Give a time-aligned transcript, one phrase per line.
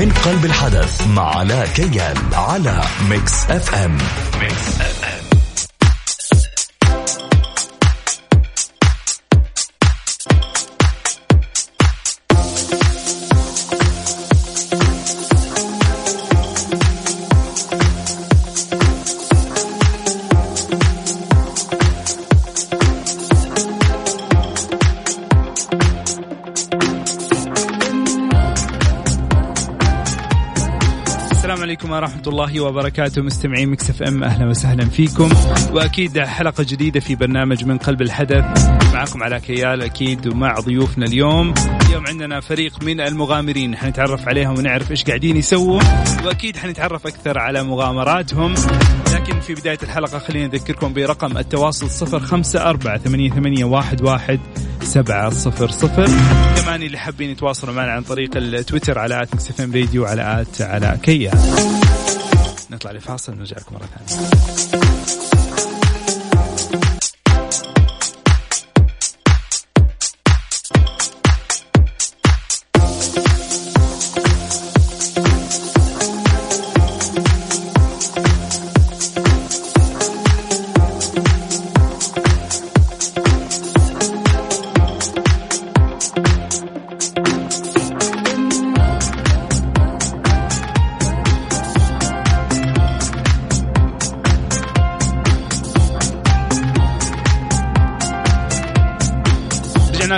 [0.00, 3.98] من قلب الحدث مع علاء كيال على ميكس أف أم.
[4.40, 5.19] ميكس أف أم.
[32.00, 33.22] ورحمة الله وبركاته.
[33.22, 35.30] مستمعين مكس اف ام أهلا وسهلا فيكم.
[35.72, 38.44] وأكيد حلقة جديدة في برنامج من قلب الحدث.
[38.94, 41.54] معكم علاء كيال أكيد ومع ضيوفنا اليوم.
[41.86, 43.76] اليوم عندنا فريق من المغامرين.
[43.76, 45.80] حنتعرف عليهم ونعرف إيش قاعدين يسووا.
[46.24, 48.54] وأكيد حنتعرف أكثر على مغامراتهم.
[49.14, 54.40] لكن في بداية الحلقة خلينا نذكركم برقم التواصل صفر خمسة أربعة ثمانية, ثمانية واحد, واحد.
[54.82, 56.06] سبعة صفر صفر.
[56.56, 60.98] كمان اللي حابين يتواصلوا معنا عن طريق التويتر على at إم راديو على at علاء
[61.02, 61.32] كيال.
[62.70, 64.30] نطلع لفاصل نرجع لكم مرة ثانية.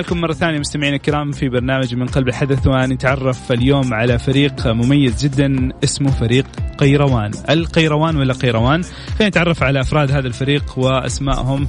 [0.03, 5.25] لكم مرة ثانية مستمعينا الكرام في برنامج من قلب الحدث ونتعرف اليوم على فريق مميز
[5.25, 6.47] جدا اسمه فريق
[6.79, 11.69] قيروان القيروان ولا قيروان خلينا نتعرف على أفراد هذا الفريق وأسمائهم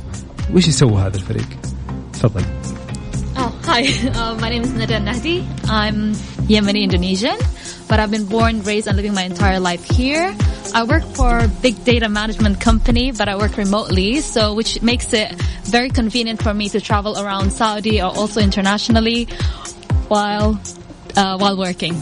[0.54, 1.48] وش يسوي هذا الفريق
[2.14, 2.44] تفضل
[3.36, 3.82] Oh, hi.
[4.14, 5.38] Uh, my name is Nada Nahdi.
[5.68, 6.14] I'm
[6.54, 7.38] Yemeni Indonesian,
[7.90, 10.36] but I've been born, raised, and living my entire life here.
[10.80, 15.14] I work for a big data management company, but I work remotely, so which makes
[15.14, 15.30] it
[15.76, 19.22] very convenient for me to travel around Saudi or also internationally
[20.14, 20.50] while
[21.16, 21.96] uh, while working.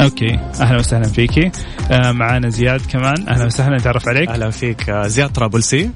[0.00, 1.50] okay أهلا وسهلا فيكي
[1.90, 3.28] آه معانا زياد كمان.
[3.28, 3.76] أهلا وسهلا.
[3.76, 4.90] نتعرف عليك؟ أهلا فيك.
[4.90, 5.90] آه زياد طرابلسي.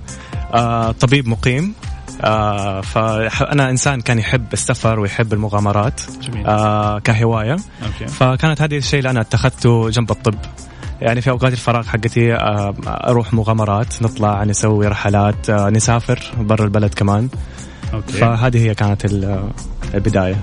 [0.55, 1.75] آه طبيب مقيم.
[2.21, 6.01] آه فانا إنسان كان يحب السفر ويحب المغامرات.
[6.23, 6.47] جميل.
[6.47, 7.57] آه كهواية.
[7.87, 8.07] Okay.
[8.07, 10.35] فكانت هذه الشيء اللي أنا اتخذته جنب الطب.
[11.01, 16.95] يعني في أوقات الفراغ حقتي آه، أروح مغامرات نطلع نسوي رحلات آه، نسافر برا البلد
[16.95, 17.29] كمان.
[17.95, 18.13] Okay.
[18.13, 19.05] فهذه هي كانت
[19.95, 20.37] البداية.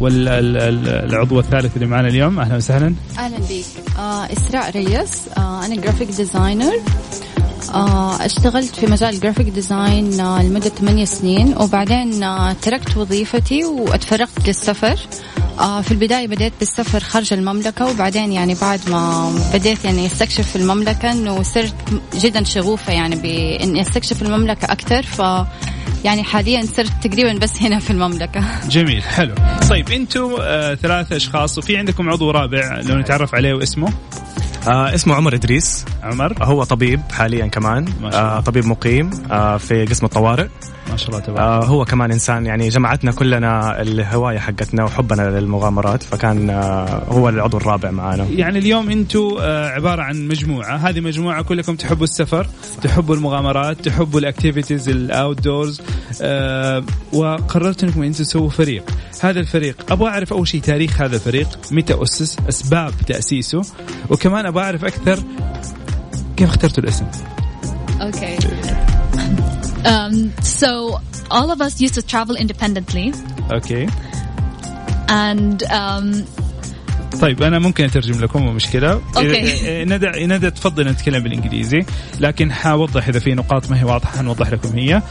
[0.00, 2.94] والعضو الثالث اللي معنا اليوم أهلا وسهلا.
[3.18, 5.20] أهلا بك آه إسراء ريس.
[5.38, 6.72] آه أنا graphic designer
[7.74, 13.64] آه اشتغلت في مجال ال graphic design آه لمدة 8 سنين وبعدين آه تركت وظيفتي
[13.64, 14.96] واتفرغت للسفر.
[15.58, 21.42] في البداية بديت بالسفر خارج المملكة وبعدين يعني بعد ما بديت يعني أستكشف المملكة إنه
[21.42, 21.74] صرت
[22.14, 25.22] جدا شغوفة يعني باني أستكشف المملكة أكثر ف
[26.04, 28.44] يعني حاليا صرت تقريبا بس هنا في المملكة.
[28.70, 29.34] جميل حلو.
[29.70, 33.92] طيب أنتم آه ثلاثة أشخاص وفي عندكم عضو رابع لو نتعرف عليه واسمه؟
[34.68, 35.84] آه اسمه عمر إدريس.
[36.02, 36.34] عمر.
[36.42, 37.84] هو طبيب حاليا كمان.
[37.84, 38.36] ما شاء الله.
[38.36, 40.48] آه طبيب مقيم آه في قسم الطوارئ.
[40.90, 41.40] ما شاء الله تبارك.
[41.40, 47.56] آه هو كمان إنسان يعني جمعتنا كلنا الهواية حقتنا وحبنا للمغامرات فكان آه هو العضو
[47.56, 50.76] الرابع معنا يعني اليوم أنتم آه عبارة عن مجموعة.
[50.76, 52.46] هذه مجموعة كلكم تحبوا السفر
[52.82, 55.80] تحبوا المغامرات تحبوا ال activities ال outdoors
[56.22, 58.84] آه وقررتوا انكم أنتم تسووا فريق.
[59.20, 63.62] هذا الفريق أبغى أعرف أول شيء تاريخ هذا الفريق متى أسس أسباب تأسيسه
[64.10, 65.18] وكمان أبغى أعرف أكثر
[66.36, 67.06] كيف اخترتوا الاسم.
[68.00, 68.36] Okay.
[69.88, 71.00] Um, so
[71.30, 73.12] all of us used to travel independently.
[73.50, 73.88] Okay.
[75.08, 76.26] And um,
[77.20, 79.02] طيب أنا ممكن أترجم لكم مو مشكلة.
[79.16, 79.84] Okay.
[79.84, 81.84] ندى ندى تفضل نتكلم بالإنجليزي
[82.20, 85.02] لكن حوضح إذا في نقاط ما هي واضحة حنوضح لكم هي.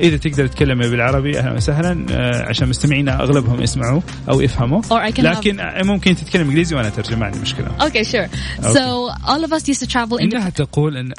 [0.00, 4.00] إذا تقدر تتكلمي بالعربي أهلا وسهلا آه، عشان مستمعينا أغلبهم يسمعوا
[4.30, 4.82] أو يفهموا.
[5.18, 5.84] لكن have...
[5.84, 7.66] ممكن تتكلم إنجليزي وأنا أترجم ما عندي مشكلة.
[7.80, 8.04] Okay.
[8.04, 8.26] Sure
[8.60, 11.12] so all of us used to travel إنها تقول ان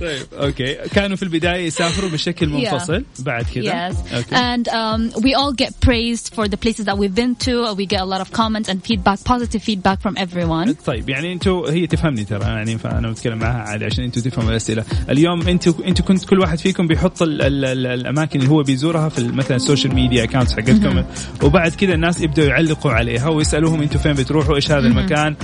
[0.00, 0.74] طيب okay.
[0.74, 3.04] كانوا في البداية يسافروا بشكل منفصل.
[3.18, 3.90] بعد كذا.
[3.90, 3.94] Yes.
[4.12, 4.34] okay.
[4.34, 8.00] and um, we all get praised for the places that we've been to we get
[8.00, 10.76] a lot of comments and feedback positive feedback from everyone.
[10.86, 12.44] طيب يعني أنتوا هي تفهمني ترى.
[12.44, 14.84] يعني فانا بتكلم معها عادي عشان أنتوا تفهموا الأسئلة.
[15.10, 19.08] اليوم أنتوا أنتوا كنت كل واحد فيكم بيحط ال ال ال الأماكن اللي هو بيزورها
[19.08, 21.04] في مثلا ال social media accounts حقتكم.
[21.42, 25.36] وبعد كذا الناس يبدأوا يعلقوا عليها ويسألوهم أنتوا فين بتروحوا إيش هذا المكان.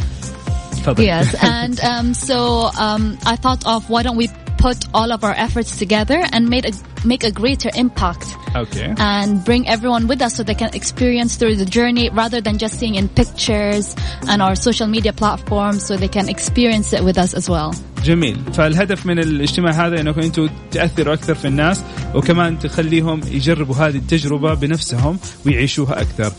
[0.96, 2.38] Yes, and um, so
[2.86, 6.65] um, I thought of why don't we put all of our efforts together and made
[6.65, 6.73] a,
[7.05, 8.25] make a greater impact.
[8.55, 8.93] Okay.
[8.97, 12.79] And bring everyone with us so they can experience through the journey rather than just
[12.79, 13.95] seeing in pictures
[14.29, 17.73] and our social media platforms so they can experience it with us as well.
[18.03, 21.81] جميل فالهدف من الاجتماع هذا انكم انتم تاثروا اكثر في الناس
[22.15, 26.33] وكمان تخليهم يجربوا هذه التجربه بنفسهم ويعيشوها اكثر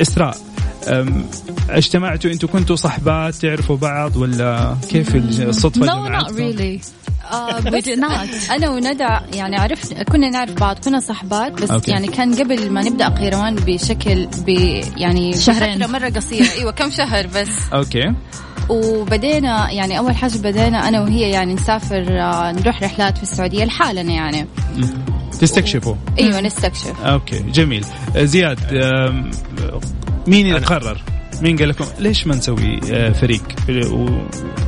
[0.00, 0.36] اسراء
[1.69, 6.85] اجتمعتوا أنتم كنتوا صحبات تعرفوا بعض ولا كيف الصدفة no, not really.
[7.33, 7.87] آه بس
[8.51, 11.89] أنا وندى يعني عرفنا كنا نعرف بعض كنا صحبات بس okay.
[11.89, 14.49] يعني كان قبل ما نبدأ قيروان بشكل ب
[14.97, 15.89] يعني شهرين.
[15.89, 16.47] مرة قصيرة.
[16.57, 17.49] أيوه كم شهر بس.
[17.73, 18.13] أوكي.
[18.69, 24.13] وبدينا يعني أول حاجة بدينا أنا وهي يعني نسافر آه، نروح رحلات في السعودية لحالنا
[24.13, 24.47] يعني.
[25.39, 25.95] تستكشفوا.
[26.19, 27.01] أيوه نستكشف.
[27.01, 27.85] Okay جميل.
[28.17, 28.59] زياد
[30.27, 31.01] مين اللي قرر؟
[31.41, 33.43] مين قال لكم ليش ما نسوي آه، فريق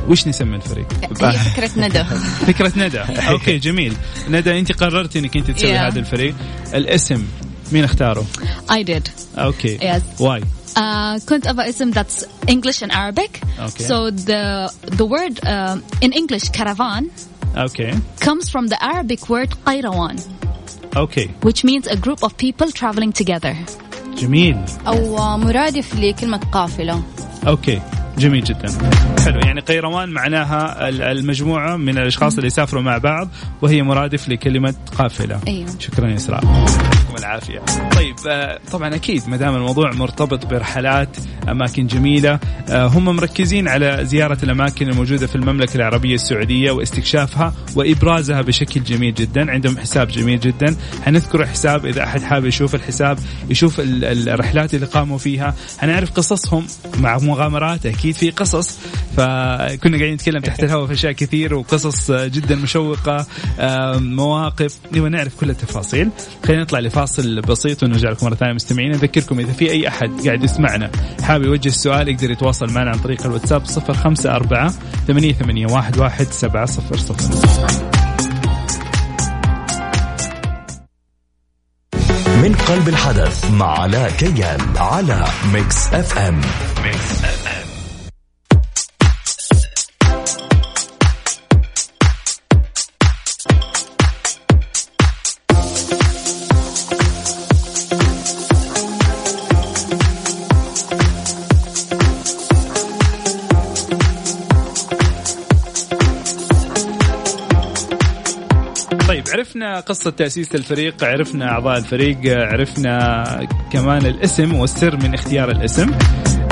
[0.08, 0.86] وش نسمي الفريق
[1.22, 2.04] هي فكرة ندى
[2.46, 3.96] فكرة ندى okay جميل
[4.28, 5.80] ندى انت قررتي انك انت تسوي yeah.
[5.80, 6.34] هذا الفريق
[6.74, 7.24] الاسم
[7.72, 8.26] مين اختاره
[8.70, 10.22] I did okay yes.
[10.22, 13.40] why Uh, كنت أبغى اسم that's English and Arabic.
[13.58, 13.84] Okay.
[13.90, 17.10] So the the word uh, in English caravan
[17.56, 17.92] okay.
[18.20, 20.16] comes from the Arabic word qayrawan.
[20.96, 21.26] Okay.
[21.42, 23.54] Which means a group of people traveling together.
[24.20, 24.56] جميل.
[24.86, 27.02] أو مرادف لكلمة قافلة.
[27.46, 27.80] أوكي.
[28.18, 28.68] جميل جدا.
[29.24, 29.40] حلو.
[29.40, 33.28] يعني قيروان معناها المجموعة من الأشخاص اللي يسافروا مع بعض
[33.62, 35.40] وهي مرادف لكلمة قافلة.
[35.48, 35.66] أيوه.
[35.78, 37.58] شكرا يا إسراء يعطيكم العافية.
[37.96, 41.16] طيب آه، طبعا أكيد ما دام الموضوع مرتبط برحلات
[41.48, 42.38] أماكن جميلة.
[42.68, 49.14] آه، هم مركزين على زيارة الأماكن الموجودة في المملكة العربية السعودية واستكشافها وإبرازها بشكل جميل
[49.14, 49.50] جدا.
[49.50, 50.76] عندهم حساب جميل جدا.
[51.04, 53.18] حنذكر حساب إذا أحد حابب يشوف الحساب
[53.50, 55.54] يشوف الرحلات اللي قاموا فيها.
[55.78, 56.66] حنعرف قصصهم
[57.00, 58.78] مع مغامرات أكيد في قصص
[59.16, 63.26] فكنا قاعدين نتكلم تحت الهواء في أشياء كثير وقصص جدا مشوقة
[63.98, 66.10] مواقف نبغى نعرف كل التفاصيل.
[66.46, 68.90] خلينا نطلع لفاصل بسيط ونرجع لكم مرة ثانية مستمعين.
[68.90, 70.90] نذكركم إذا في أي أحد قاعد يسمعنا
[71.22, 74.74] حابب يوجه السؤال يقدر يتواصل معنا عن طريق الواتساب صفر خمسة أربعة
[75.06, 77.90] ثمانية ثمانية واحد واحد سبعة صفر صفر.
[82.42, 86.40] من قلب الحدث مع علاء كيال على ميكس أف أم.
[86.84, 87.39] ميكس أف
[109.62, 113.24] عرفنا قصة تأسيس الفريق عرفنا أعضاء الفريق عرفنا
[113.72, 115.90] كمان الاسم والسر من اختيار الاسم.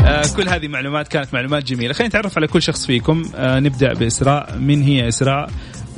[0.05, 1.93] آه كل هذه معلومات كانت معلومات جميلة.
[1.93, 3.25] خلينا نتعرف على كل شخص فيكم.
[3.37, 4.59] آه نبدأ بإسراء.
[4.59, 5.51] من هي إسراء؟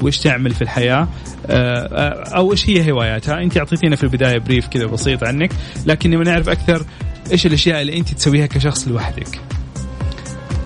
[0.03, 1.09] وش تعمل في الحياة؟
[1.47, 5.53] آه, أو إيش هي هواياتها؟ أنت أعطيتينا في البداية brief كذا بسيط عنك
[5.87, 6.85] لكن نبغى نعرف أكثر
[7.33, 9.41] إيش الأشياء اللي أنت تسويها كشخص لوحدك.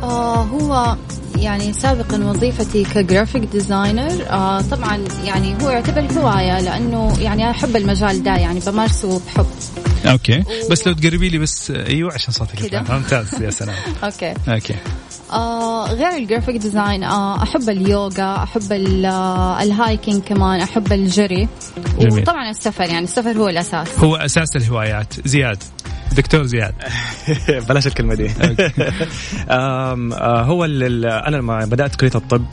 [0.02, 0.96] آه هو
[1.38, 7.76] يعني سابقا وظيفتي ك graphic designer آه طبعا يعني هو يعتبر هواية لأنه يعني أحب
[7.76, 9.46] المجال ده يعني بمارسه بحب.
[10.06, 10.38] Okay.
[10.38, 10.70] و...
[10.70, 13.76] بس لو تقربي لي بس أيوه عشان صوتك كده؟ ممتاز يا سلام.
[14.04, 14.34] Okay.
[14.48, 14.74] Okay.
[15.32, 21.48] آه غير ال graphic design آه أحب اليوغا أحب آه، ال hiking كمان أحب الجري.
[21.98, 22.22] جميل.
[22.22, 23.88] وطبعا السفر يعني السفر هو الأساس.
[23.98, 25.14] هو أساس الهوايات.
[25.28, 25.62] زياد.
[26.14, 26.74] دكتور زياد.
[27.68, 28.30] بلاش الكلمة دي.
[29.50, 32.46] آه، هو أنا لما بدأت كلية الطب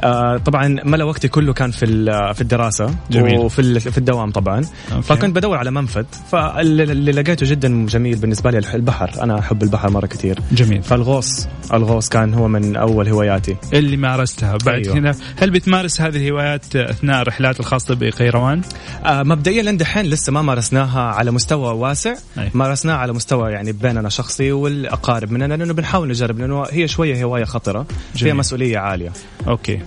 [0.00, 1.86] آه طبعا ملأ وقتي كله كان في
[2.34, 3.38] في الدراسة جميل.
[3.38, 5.02] وفي في الدوام طبعا أوكي.
[5.02, 10.06] فكنت بدور على منفذ فاللي لقيته جدا جميل بالنسبة لي البحر أنا أحب البحر مرة
[10.06, 14.98] كثير جميل فالغوص الغوص كان هو من أول هواياتي اللي مارستها بعد أيوه.
[14.98, 18.60] هنا هل بتمارس هذه الهوايات أثناء الرحلات الخاصة بقيروان؟
[19.04, 22.50] آه مبدئيا لندحين لسه ما مارسناها على مستوى واسع أيه.
[22.54, 27.44] مارسناها على مستوى يعني بيننا شخصي والأقارب مننا لأنه بنحاول نجرب لأنه هي شوية هواية
[27.44, 27.88] خطرة جميل.
[28.14, 29.12] فيها مسؤولية عالية
[29.48, 29.78] أوكي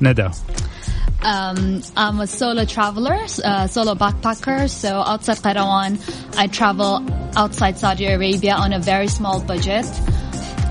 [0.00, 0.34] Neda.
[1.22, 4.68] Um, I'm a solo traveler, a solo backpacker.
[4.68, 5.98] So outside Qairawan,
[6.36, 9.86] I travel outside Saudi Arabia on a very small budget.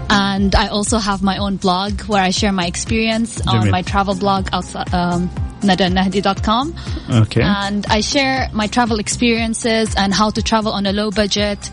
[0.09, 3.61] And I also have my own blog where I share my experience Jamil.
[3.61, 5.29] on my travel blog outside, um,
[5.61, 6.75] nadanahdi.com.
[7.09, 7.41] Okay.
[7.41, 11.71] And I share my travel experiences and how to travel on a low budget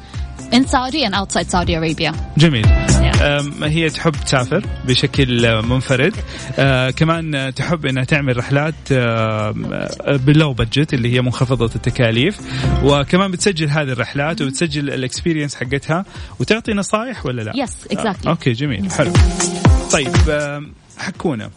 [0.52, 2.12] in Saudi and outside Saudi Arabia.
[2.36, 2.99] جميل.
[3.62, 6.16] هي تحب تسافر بشكل منفرد.
[6.58, 8.74] آه كمان تحب إنها تعمل رحلات
[10.08, 12.38] بال low budget اللي هي منخفضة التكاليف.
[12.84, 16.04] وكمان بتسجل هذه الرحلات وبتسجل ال experience حقتها.
[16.40, 18.26] وتعطي نصائح ولا لا؟ yes exactly.
[18.26, 19.12] آه okay جميل حلو.
[19.92, 20.12] طيب
[20.98, 21.50] حكونا.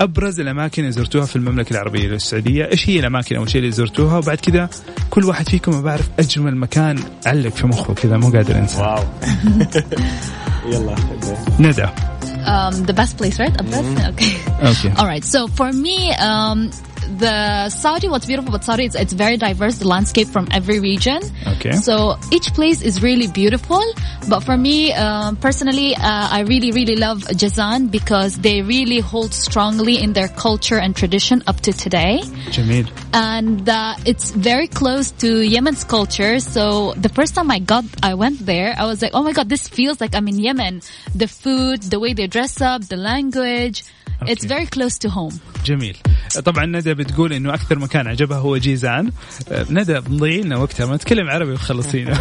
[0.00, 4.18] أبرز الأماكن اللي زرتوها في المملكة العربية السعودية إيش هي الأماكن أو الشيء اللي زرتوها؟
[4.18, 4.68] وبعد كذا
[5.10, 8.80] كل واحد فيكم بعرف أجمل مكان علق في مخه كذا مو قادر أنسى.
[8.80, 9.04] واو.
[10.65, 10.95] يلا
[11.59, 11.87] ندى
[12.47, 13.51] Um, the best place, right?
[13.51, 14.07] Mm.
[14.15, 14.33] Okay.
[14.71, 14.91] Okay.
[14.97, 15.25] All right.
[15.25, 16.71] So for me, um,
[17.18, 21.20] the Saudi, what's beautiful about Saudi is it's very diverse, the landscape from every region.
[21.46, 21.72] Okay.
[21.72, 23.82] So each place is really beautiful.
[24.28, 29.34] But for me, um, personally, uh, I really, really love Jazan because they really hold
[29.34, 32.20] strongly in their culture and tradition up to today.
[32.50, 32.90] Jamil.
[33.12, 36.40] And uh, it's very close to Yemen's culture.
[36.40, 39.48] So the first time I got, I went there, I was like, oh my God,
[39.48, 40.82] this feels like I'm in Yemen.
[41.14, 43.84] The food, the way they dress up, the language.
[44.26, 45.34] It's very close to home.
[45.64, 45.96] جميل.
[46.44, 49.10] طبعا ندى بتقول إنه أكثر مكان عجبها هو جيزان.
[49.70, 52.12] ندى مضيعين لنا وقتها ما نتكلم عربي وخلصينا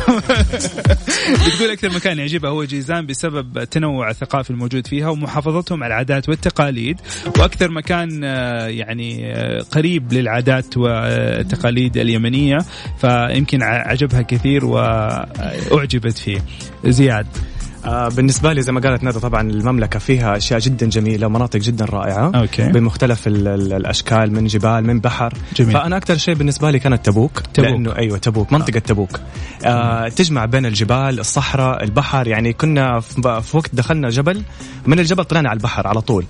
[1.46, 7.02] بتقول أكثر مكان يعجبها هو جيزان بسبب التنوع الثقافي الموجود فيها ومحافظتهم على العادات والتقاليد.
[7.40, 8.24] وأكثر مكان
[8.70, 9.34] يعني
[9.72, 12.58] قريب للعادات والتقاليد اليمنية
[12.98, 16.42] فيمكن عجبها كثير وأعجبت فيه.
[16.86, 17.28] زياد.
[17.28, 21.86] آه بالنسبة لي زي ما قالت ندى طبعا المملكة فيها أشياء جدا جميلة ومناطق جدا
[21.86, 22.32] رائعة.
[22.36, 22.70] أوكي.
[22.72, 25.34] بمختلف ال ال الأشكال من جبال من بحر.
[25.56, 25.74] جميل.
[25.74, 27.70] فأنا أكثر شيء بالنسبة لي كانت تبوك, تبوك.
[27.70, 28.80] لأنه أيوه تبوك منطقة آه.
[28.80, 29.20] تبوك.
[29.66, 32.28] آه تجمع بين الجبال الصحراء البحر.
[32.28, 34.44] يعني كنا في وقت دخلنا جبل
[34.86, 36.26] من الجبل طلعنا على البحر على طول.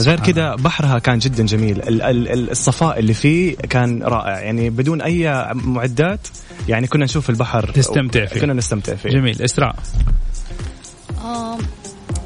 [0.00, 1.80] غير كذا بحرها كان جدا جميل.
[2.50, 4.40] الصفاء اللي فيه كان رائع.
[4.40, 6.28] يعني بدون أي معدات
[6.68, 7.70] يعني كنا نشوف البحر.
[7.70, 8.40] تستمتع فيه.
[8.40, 9.10] كنا نستمتع فيه.
[9.10, 9.42] جميل.
[9.42, 9.76] إسراء.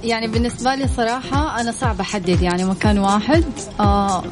[0.05, 3.45] يعني بالنسبة لي صراحة أنا صعب أحدد يعني مكان واحد.
[3.81, 4.25] آه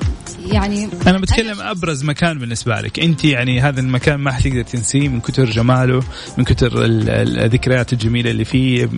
[0.46, 3.00] يعني أنا بتكلم أبرز مكان بالنسبة لك.
[3.00, 6.02] أنت يعني هذا المكان ما حتقدر تنسيه من كثر جماله
[6.38, 8.88] من كثر الذكريات الجميلة اللي فيه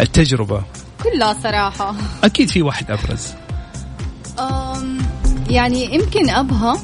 [0.00, 0.62] التجربة.
[1.02, 1.94] كلها صراحة.
[2.24, 3.28] أكيد في واحد أبرز.
[5.50, 6.78] يعني يمكن أبها.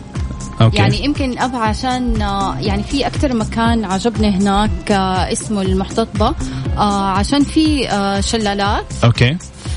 [0.60, 0.76] okay.
[0.76, 2.16] يعني يمكن أبها عشان
[2.60, 4.92] يعني في أكثر مكان عجبني هناك
[5.32, 6.34] اسمه المحتطبة
[7.16, 7.88] عشان في
[8.20, 8.84] شلالات.
[9.04, 9.36] okay.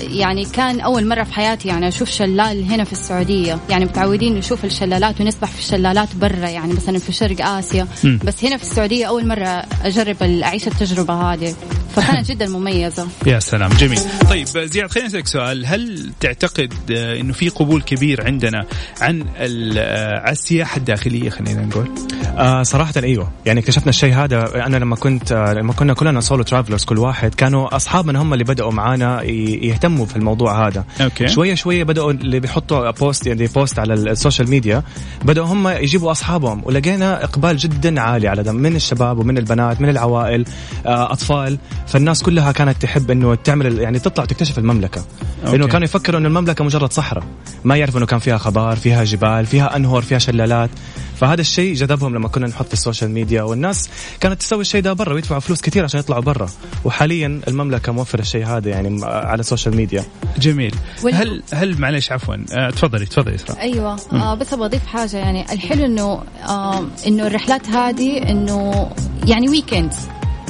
[0.00, 3.58] يعني كان أول مرة في حياتي يعني أشوف شلال هنا في السعودية.
[3.70, 7.86] يعني متعودين نشوف الشلالات ونسبح في الشلالات برا يعني مثلا في شرق آسيا.
[8.04, 8.18] م.
[8.24, 11.54] بس هنا في السعودية أول مرة أجرب اعيش التجربة هذه.
[11.96, 13.08] فكانت جدا مميزة.
[13.26, 14.00] يا سلام جميل.
[14.30, 15.66] طيب زياد خليني أسألك سؤال.
[15.66, 18.66] هل تعتقد إنه في قبول كبير عندنا
[19.00, 21.90] عن على السياحة الداخلية خلينا نقول؟
[22.38, 23.32] آه صراحة أيوه.
[23.46, 24.66] يعني اكتشفنا الشيء هذا.
[24.66, 28.72] أنا لما كنت لما كنا كلنا solo travelers كل واحد كانوا أصحابنا هم اللي بدأوا
[28.72, 30.84] معانا يهتموا في الموضوع هذا.
[31.00, 31.28] okay.
[31.28, 34.82] شوية شوية بدأوا اللي بيحطوا post يعني post على ال social media
[35.24, 36.62] بدأوا هم يجيبوا أصحابهم.
[36.64, 40.44] ولقينا إقبال جدا عالي على ده من الشباب ومن البنات من العوائل
[40.86, 41.58] أطفال.
[41.86, 45.04] فالناس كلها كانت تحب إنه تعمل يعني تطلع تكتشف المملكة.
[45.44, 47.24] لأنه كانوا يفكروا إنه المملكة مجرد صحراء.
[47.64, 50.70] ما يعرفوا إنه كان فيها خضار فيها جبال فيها أنهر فيها شلالات.
[51.16, 54.92] فهذا الشيء جذبهم لما كنا نحط في ال social media والناس كانت تسوي الشيء ده
[54.92, 56.48] برا ويدفعوا فلوس كثير عشان يطلعوا برا.
[56.84, 60.04] وحاليا المملكة موفرة الشيء هذا يعني على ال social media.
[60.38, 60.74] جميل.
[61.12, 62.36] هل هل معلش عفوا.
[62.52, 63.60] آه تفضلي تفضلي إسراء.
[63.60, 63.96] أيوه.
[64.12, 65.52] آه بس أبغى أضيف حاجة يعني.
[65.52, 68.90] الحلو إنه آه إنه الرحلات هذه إنه
[69.26, 69.92] يعني ويكند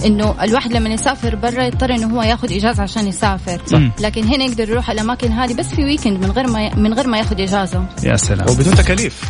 [0.05, 3.61] إنه الواحد لما يسافر برا يضطر إنه هو ياخذ إجازة عشان يسافر.
[3.67, 3.81] صح.
[4.01, 7.19] لكن هنا يقدر يروح الأماكن هذه بس في ويكند من غير ما من غير ما
[7.19, 7.87] ياخذ إجازة.
[8.05, 8.51] يا سلام.
[8.51, 9.23] وبدون تكاليف.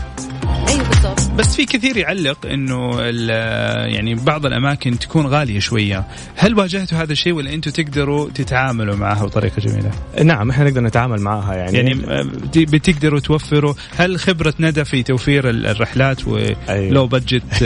[0.69, 1.31] أيوه بالضبط.
[1.39, 3.01] بس في كثير يعلق إنه
[3.87, 6.05] يعني بعض الأماكن تكون غالية شوية،
[6.37, 9.91] هل واجهتوا هذا الشيء ولا أنتم تقدروا تتعاملوا معها بطريقة جميلة؟
[10.23, 11.79] نعم إحنا نقدر نتعامل معها يعني.
[11.79, 11.95] يعني
[12.55, 17.07] بتقدروا توفروا، هل خبرة ندى في توفير الرحلات و low أيوه.
[17.07, 17.65] budget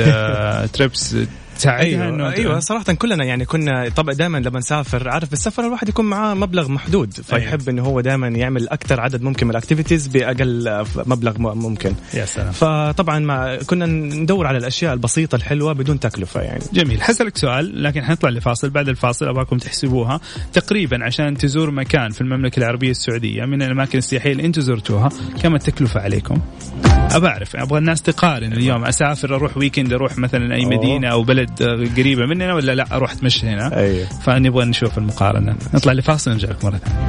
[0.73, 1.17] trips
[1.59, 5.89] تساعدها أيوة انه أيوه صراحة كلنا يعني كنا طبعا دائما لما نسافر عارف بالسفر الواحد
[5.89, 7.71] يكون معاه مبلغ محدود فيحب أيوة.
[7.71, 11.95] إنه هو دائما يعمل أكثر عدد ممكن من ال activities بأقل مبلغ ممكن.
[12.15, 12.53] يا سلام.
[12.53, 16.65] فطبعا ما كنا ندور على الأشياء البسيطة الحلوة بدون تكلفة يعني.
[16.73, 17.03] جميل.
[17.03, 18.71] حسألك سؤال لكن حنطلع لفاصل.
[18.71, 20.21] بعد الفاصل أبغاكم تحسبوها.
[20.53, 25.09] تقريبا عشان تزور مكان في المملكة العربية السعودية من الأماكن السياحية اللي أنتم زرتوها
[25.43, 26.41] كم التكلفة عليكم؟
[27.11, 27.57] ابى أعرف.
[27.57, 28.85] أبغى الناس تقارن اليوم.
[28.85, 31.48] أسافر أروح weekend أروح مثلا أي مدينة أو بلد
[31.97, 33.77] قريبة مننا ولا لا؟ أروح أتمشى هنا.
[33.77, 34.09] أيوه.
[34.27, 35.57] فنبغى نشوف المقارنة.
[35.75, 37.09] نطلع لفاصل ونرجع لك مرة ثانية.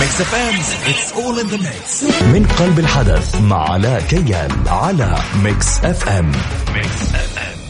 [0.00, 0.54] Mix FM
[0.90, 6.32] it's all in the mix من قلب الحدث مع علاء كيان على Mix FM
[6.74, 7.65] Mix FM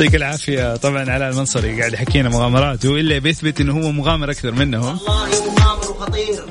[0.00, 0.76] يعطيك العافية.
[0.76, 5.90] طبعا علاء المنصري قاعد يحكينا مغامراته إلا بيثبت إنه هو مغامر أكثر منهم والله مغامر
[5.90, 6.44] وخطير.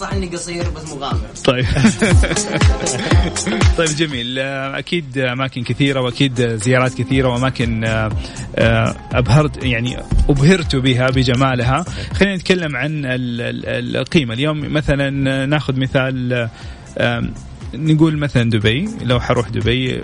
[0.00, 1.26] صح إني قصير بس مغامر.
[1.44, 1.66] طيب.
[3.78, 4.38] طيب جميل.
[4.38, 8.10] أكيد أماكن كثيرة وأكيد زيارات كثيرة وأماكن آه،
[8.56, 9.96] آه، أبهرت يعني
[10.28, 11.84] أبهرت بها بجمالها.
[12.14, 14.34] خلينا نتكلم عن القيمة.
[14.34, 15.10] اليوم مثلا
[15.46, 16.48] ناخذ مثال
[17.74, 20.00] نقول مثلا دبي لو حروح دبي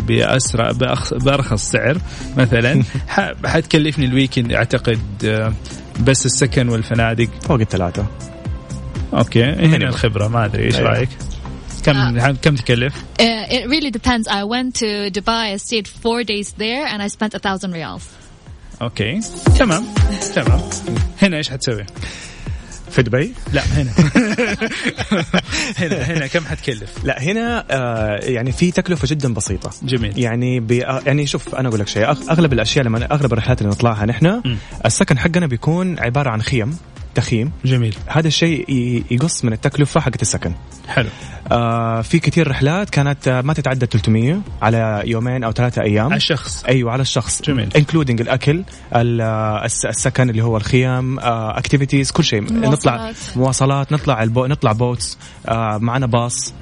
[0.00, 0.70] بأسرع
[1.12, 1.98] بأرخص سعر
[2.36, 2.82] مثلا
[3.44, 5.52] حتكلفني ال weekend أعتقد آه،
[6.00, 8.06] بس السكن والفنادق فوق الثلاثة
[9.14, 10.88] okay هنا الخبرة ما أدري إيش أيوه.
[10.88, 11.08] رأيك؟
[11.84, 14.26] كم uh, كم تكلف؟ Uh, it really depends.
[14.28, 15.54] I went to Dubai.
[15.54, 18.04] I stayed four days there, and I spent a thousand riyals.
[18.82, 19.20] okay
[19.58, 19.84] تمام
[20.34, 20.60] تمام
[21.22, 21.86] هنا إيش حتسوي؟
[22.96, 23.90] في دبي؟ لا هنا.
[25.80, 29.70] هنا هنا كم حتكلف؟ لا هنا آه يعني في تكلفة جدا بسيطة.
[29.82, 30.18] جميل.
[30.18, 34.06] يعني بي يعني شوف أنا أقول لك شيء أغلب الأشياء لما أغلب الرحلات اللي نطلعها
[34.06, 34.42] نحن
[34.84, 36.76] السكن حقنا بيكون عبارة عن خيم.
[37.16, 37.96] تخييم جميل.
[38.06, 38.64] هذا الشيء
[39.10, 40.52] يقص من التكلفة حقت السكن.
[40.88, 41.08] حلو.
[41.52, 46.06] آه في كثير رحلات كانت ما تتعدى 300 على يومين أو ثلاثة أيام.
[46.06, 46.64] على الشخص.
[46.64, 47.42] أيوه على الشخص.
[47.42, 47.68] جميل.
[47.76, 52.52] including الأكل السكن اللي هو الخيام activities كل شيء.
[52.52, 53.92] نطلع مواصلات.
[53.92, 55.18] نطلع ال boa نطلع boats
[55.48, 56.54] آه معنا باص.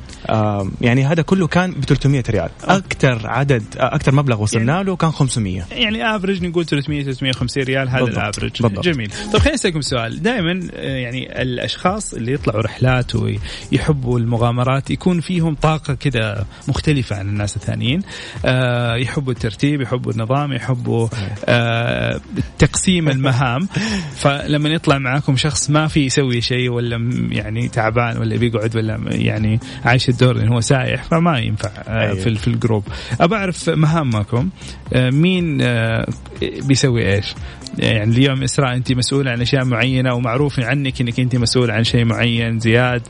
[0.80, 2.50] يعني هذا كله كان ب 300 ريال.
[2.64, 7.88] أكثر عدد أكثر مبلغ وصلنا يعني له كان 500 يعني average نقول 300 350 ريال
[7.88, 8.50] هذا ال average.
[8.80, 9.10] جميل.
[9.32, 10.22] طيب خليني أسألكم سؤال.
[10.22, 17.28] دائما آه، يعني الأشخاص اللي يطلعوا رحلات ويحبوا المغامرات يكون فيهم طاقة كذا مختلفة عن
[17.28, 18.02] الناس الثانيين.
[18.44, 21.08] آه، يحبوا الترتيب يحبوا النظام يحبوا
[21.44, 22.20] آه،
[22.58, 23.68] تقسيم المهام.
[24.22, 26.96] فلما يطلع معاكم شخص ما في يسوي شيء ولا
[27.30, 32.14] يعني تعبان ولا بيقعد ولا يعني عايش الدور لأنه هو سايح فما ينفع آه، أيوه.
[32.14, 32.84] في في الجروب.
[33.20, 34.48] أبى أعرف مهامكم
[34.92, 36.06] آه، مين آه،
[36.42, 37.34] بيسوي إيش؟
[37.78, 42.04] يعني اليوم إسراء أنت مسؤوله عن أشياء معينة ومعروف عنك إنك أنت مسؤوله عن شيء
[42.04, 43.02] معين زياد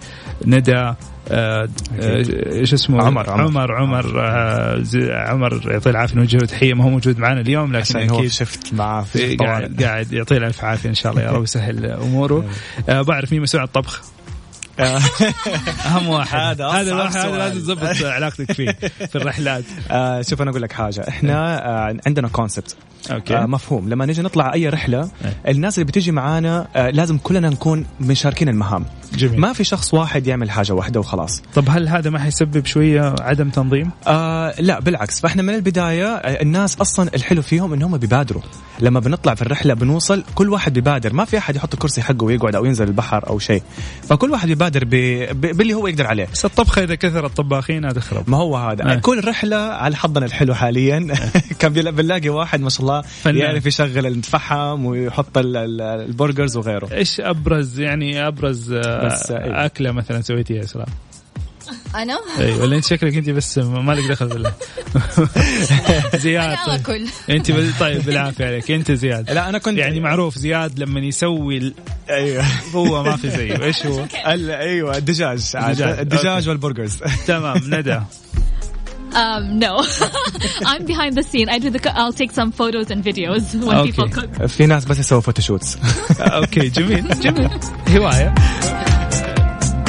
[0.47, 0.93] ندى
[1.31, 3.43] إيش اسمه؟ عمر عمر.
[3.43, 4.21] عمر عمر,
[5.11, 9.03] عمر يعطيه العافية نوجه له تحية ما هو موجود معنا اليوم لكن أكيد شفت معاه
[9.03, 12.45] في قاعد قاعد يعطيه الف عافيه إن شاء الله يا رب يسهل اموره
[12.89, 14.14] بعرف مين مسؤول عن الطبخ؟
[15.87, 16.39] اهم واحد.
[16.39, 18.71] هذا هذا الواحد هذا لازم تظبط علاقتك فيه
[19.07, 19.65] في الرحلات.
[19.91, 21.09] آه شوف أنا أقول لك حاجة.
[21.09, 22.77] إحنا آه عندنا concept
[23.11, 23.37] okay.
[23.37, 23.89] آه مفهوم.
[23.89, 25.01] لما نيجي نطلع أي رحلة
[25.47, 25.53] أي.
[25.53, 28.85] الناس اللي بتيجي معانا آه لازم كلنا نكون مشاركين المهام.
[29.15, 29.41] جميل.
[29.41, 31.43] ما في شخص واحد يعمل حاجة واحدة وخلاص.
[31.55, 35.21] طب هل هذا ما حيسبب شوية عدم تنظيم؟ آه لا بالعكس.
[35.21, 38.43] فإحنا من البداية آه، الناس أصلا الحلو فيهم إنهم بيبادروا.
[38.81, 41.13] لما بنطلع في الرحلة بنوصل كل واحد بيبادر.
[41.13, 43.63] ما في أحد يحط الكرسي حقه ويقعد أو ينزل البحر أو شيء.
[44.03, 46.29] فكل واحد بيبادر باللي هو يقدر عليه.
[46.33, 48.93] بس الطبخة إذا كثر الطباخين هتخرب ما هو هذا.
[48.93, 48.95] آه.
[48.95, 51.15] كل رحلة على حظنا الحلو حاليا.
[51.59, 56.89] كان بنلاقي واحد ما شاء الله يعرف يشغل الفحم ويحط البرجرز وغيره.
[56.93, 59.65] إيش أبرز يعني أبرز آه، بس أيوه.
[59.65, 60.89] أكلة مثلا سويتيها اسراء
[61.95, 64.53] أنا؟ إي ولا أنت شكلك أنت بس مالك دخل بالله
[66.25, 66.81] زياد طيب.
[66.81, 71.59] أكل أنت طيب بالعافية عليك أنت زياد لا أنا كنت يعني معروف زياد لما يسوي
[71.59, 71.75] ال...
[72.11, 76.97] أيوه هو ما في زيه إيش هو؟ أيوه الدجاج الدجاج وال burgers
[77.27, 78.01] تمام ندى
[79.15, 79.79] Um, no,
[80.71, 81.49] I'm behind the scene.
[81.49, 81.81] I do the.
[81.95, 83.93] I'll take some photos and videos when okay.
[83.93, 84.47] people cook.
[84.47, 85.79] في ناس بس يسووا photoshoots.
[86.21, 87.51] okay جميل جميل
[87.89, 88.35] هواية.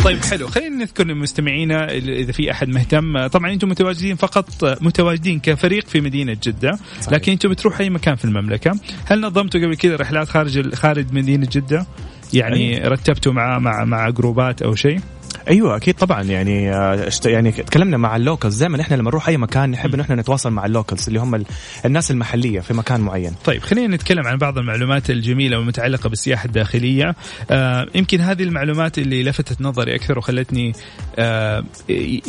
[0.05, 0.47] طيب حلو.
[0.47, 3.27] خلينا نذكر لمستمعينا إذا في أحد مهتم.
[3.27, 4.49] طبعا أنتم متواجدين فقط
[4.81, 6.79] متواجدين كفريق في مدينة جدة
[7.11, 8.79] لكن أنتم بتروحوا أي مكان في المملكة.
[9.05, 11.85] هل نظمتوا قبل كذا رحلات خارج خارج مدينة جدة؟
[12.33, 14.99] يعني؟ رتبتوا مع مع مع جروبات أو شيء؟
[15.47, 19.37] أيوه أكيد طبعا يعني آه، يعني تكلمنا مع ال locals دائما إحنا لما نروح أي
[19.37, 21.43] مكان نحب إن إحنا نتواصل مع ال locals اللي هم
[21.85, 23.31] الناس المحلية في مكان معين.
[23.45, 27.15] طيب خلينا نتكلم عن بعض المعلومات الجميلة والمتعلقة بالسياحة الداخلية.
[27.51, 30.73] آه يمكن هذه المعلومات اللي لفتت نظري أكثر وخلتني
[31.19, 31.63] آه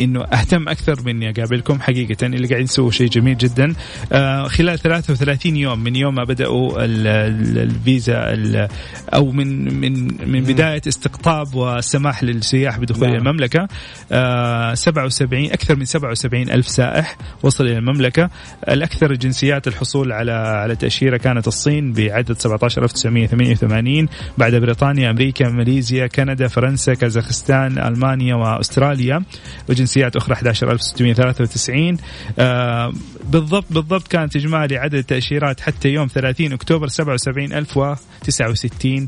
[0.00, 3.74] إنه أهتم أكثر من اني أقابلكم حقيقة اللي قاعدين يسووا شيء جميل جدا.
[4.12, 8.68] آه خلال 33 يوم من يوم ما بداوا الفيزا
[9.14, 13.16] أو من من من بداية استقطاب والسماح للسياح بدخول نعم.
[13.16, 13.68] المملكة.
[14.12, 18.30] آه 77 أكثر من 77 ألف سائح وصل إلى المملكة.
[18.68, 26.48] الأكثر الجنسيات الحصول على على تأشيرة كانت الصين بعدد 17988 بعد بريطانيا أمريكا ماليزيا كندا
[26.48, 29.22] فرنسا كازاخستان ألمانيا وأستراليا.
[29.68, 31.96] وجنسيات أخرى 11693
[32.38, 32.92] آه
[33.24, 39.06] بالضبط بالضبط كانت إجمالي عدد التأشيرات حتى يوم 30 أكتوبر 77069 آه،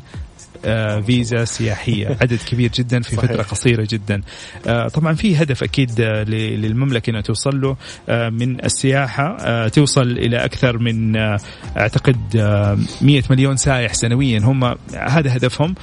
[1.06, 2.06] فيزا سياحية.
[2.22, 4.22] عدد كبير جدا في فترة قصيرة جدا.
[4.66, 7.76] آه، طبعا في هدف أكيد آه، للمملكة إنها توصل له
[8.30, 9.68] من السياحة.
[9.68, 11.16] توصل إلى أكثر من
[11.76, 12.16] أعتقد
[13.02, 14.38] 100 مليون سائح سنويا.
[14.38, 15.74] هم هذا هدفهم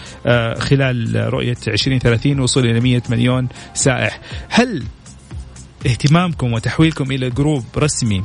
[0.58, 4.20] خلال رؤية 2030 وصول إلى 100 مليون سائح.
[4.50, 4.84] هل
[5.86, 8.24] اهتمامكم وتحويلكم إلى group رسمي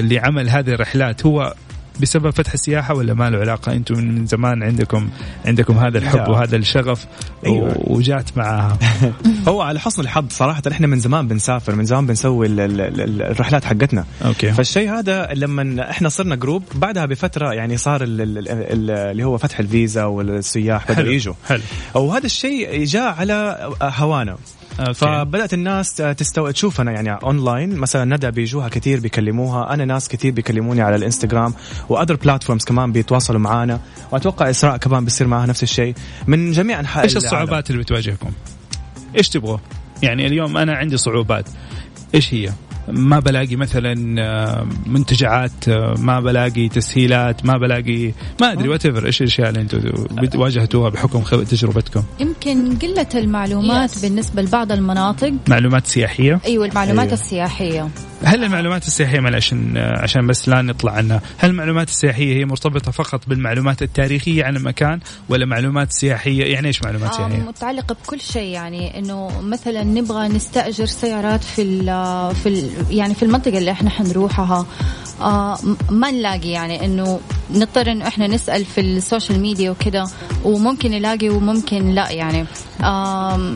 [0.00, 1.54] لعمل هذه الرحلات هو
[2.00, 5.08] بسبب فتح السياحة ولا ما له علاقة؟ أنتم من زمان عندكم
[5.44, 7.06] عندكم هذا الحب وهذا الشغف
[7.46, 7.74] أيوة.
[7.76, 8.78] وجات معاها.
[9.48, 14.04] هو على حسن الحظ صراحة إحنا من زمان بنسافر من زمان بنسوي الرحلات حقتنا.
[14.24, 14.52] okay.
[14.52, 20.92] فالشيء هذا لما إحنا صرنا group بعدها بفترة يعني صار اللي هو فتح الفيزا والسياح
[20.92, 21.34] بدأوا يجوا.
[21.48, 21.62] حلو.
[21.94, 24.36] وهذا الشيء جاء على هوانا.
[24.94, 30.82] فبدأت الناس تستوى تشوفنا يعني اونلاين مثلا ندى بيجوها كثير بيكلموها أنا ناس كثير بيكلموني
[30.82, 31.54] على الإنستغرام
[31.88, 33.80] و other platforms كمان بيتواصلوا معنا
[34.12, 35.94] وأتوقع إسراء كمان بيصير معها نفس الشيء
[36.26, 38.30] من جميع أنحاء إيش الصعوبات اللي بتواجهكم؟
[39.16, 39.58] إيش تبغوا؟
[40.02, 41.48] يعني اليوم أنا عندي صعوبات
[42.14, 42.52] إيش هي؟
[42.88, 49.06] ما بلاقي مثلا آه، منتجعات آه، ما بلاقي تسهيلات ما بلاقي ما أدري وات ايفر
[49.06, 52.02] إيش الأشياء اللي أنتم واجهتوها بحكم تجربتكم.
[52.20, 54.02] يمكن قلة المعلومات yes.
[54.02, 55.32] بالنسبة لبعض المناطق.
[55.48, 57.20] معلومات سياحية؟ أيوه المعلومات أيوة.
[57.20, 57.88] السياحية.
[58.24, 63.20] هل المعلومات السياحية معلش عشان بس لا نطلع عنها هل المعلومات السياحية هي مرتبطة فقط
[63.28, 68.52] بالمعلومات التاريخية عن المكان ولا معلومات سياحية؟ يعني إيش معلومات آه سياحية؟ متعلقة بكل شيء
[68.52, 71.84] يعني إنه مثلا نبغى نستأجر سيارات في ال
[72.34, 74.66] في ال يعني في المنطقة اللي إحنا حنروحها
[75.20, 75.58] آه
[75.90, 80.10] ما نلاقي يعني إنه نضطر إنه إحنا نسأل في ال social media وكذا
[80.44, 82.46] وممكن نلاقي وممكن لا يعني
[82.82, 83.54] آه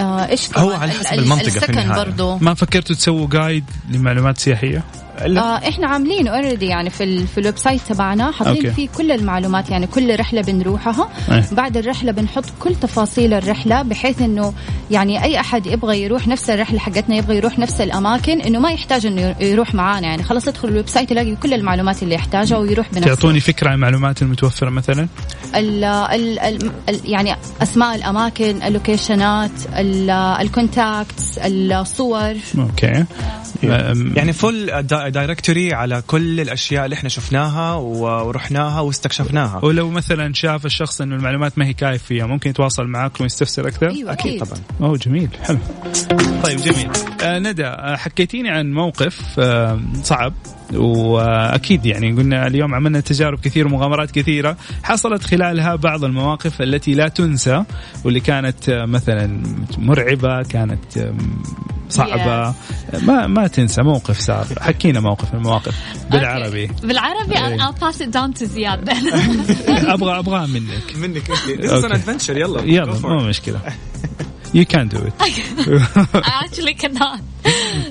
[0.00, 2.36] آه إيش هو على حسب المنطقة في النهاية برضو.
[2.36, 4.84] ما فكرتوا تسووا guide لمعلومات سياحية؟
[5.18, 9.70] آه إحنا عاملين already يعني في ال في ال website تبعنا حاطين فيه كل المعلومات
[9.70, 11.08] يعني كل رحلة بنروحها.
[11.30, 11.44] أيه.
[11.52, 14.54] بعد الرحلة بنحط كل تفاصيل الرحلة بحيث إنه
[14.90, 19.06] يعني أي أحد يبغى يروح نفس الرحلة حقتنا يبغى يروح نفس الأماكن إنه ما يحتاج
[19.06, 20.06] إنه يروح معانا.
[20.06, 23.14] يعني خلاص يدخل ال website يلاقي كل المعلومات اللي يحتاجها ويروح بنفسه.
[23.14, 25.08] تعطوني فكرة عن المعلومات المتوفرة مثلا؟
[25.56, 26.70] ال ال ال
[27.04, 29.50] يعني أسماء الأماكن اللوكيشنات
[30.40, 32.34] ال contacts الصور.
[32.58, 33.04] okay.
[34.14, 34.70] يعني full
[35.08, 39.60] directory على كل الأشياء اللي إحنا شفناها ورحناها واستكشفناها.
[39.64, 44.12] ولو مثلا شاف الشخص إنه المعلومات ما هي كافية ممكن يتواصل معاكم ويستفسر أكثر؟ أيوه
[44.12, 44.44] أكيد.
[44.44, 45.58] طبعا أوه جميل حلو.
[46.44, 46.90] طيب جميل.
[47.22, 50.32] آه ندى آه، حكيتيني عن موقف آه صعب
[50.74, 54.56] وأكيد يعني قلنا اليوم عملنا تجارب كثيرة ومغامرات كثيرة.
[54.82, 57.64] حصلت خلالها بعض المواقف التي لا تنسى
[58.04, 59.42] واللي كانت آه، مثلا
[59.78, 61.12] مرعبة كانت
[61.88, 62.54] صعبة.
[63.06, 65.74] ما ما تنسى موقف صار حكينا موقف من المواقف؟
[66.10, 66.66] بالعربي.
[66.66, 68.88] بالعربي I'll pass it down to زياد
[69.94, 70.96] أبغى ابغاه منك.
[70.96, 71.64] منك أنت.
[71.84, 73.60] ادفنشر يلا يلا مو مشكلة.
[74.52, 75.14] You can do it.
[75.18, 77.20] I actually cannot.